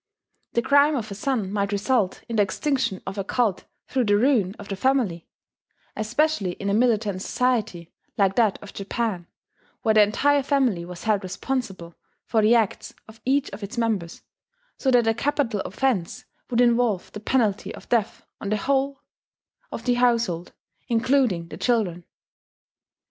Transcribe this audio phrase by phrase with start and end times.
[0.53, 4.17] The crime of a son might result in the extinction of a cult through the
[4.17, 5.27] ruin of the family,
[5.95, 9.27] especially in a militant society like that of Japan,
[9.83, 11.93] where the entire family was held responsible
[12.25, 14.23] for the acts of each of its members,
[14.79, 19.03] so that a capital offence would involve the penalty of death on the whole
[19.71, 20.51] of the household,
[20.89, 22.05] including the children.